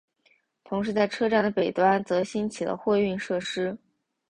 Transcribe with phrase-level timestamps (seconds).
[0.63, 3.77] 同时在车站的北端则兴起了货运设施。